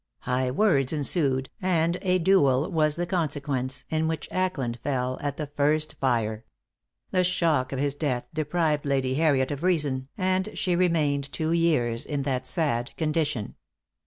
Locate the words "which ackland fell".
4.07-5.19